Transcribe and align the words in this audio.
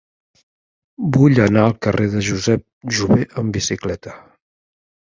Vull 1.17 1.41
anar 1.45 1.65
al 1.65 1.77
carrer 1.87 2.09
de 2.15 2.25
Josep 2.31 2.67
Jover 2.99 3.31
amb 3.45 3.61
bicicleta. 3.61 4.19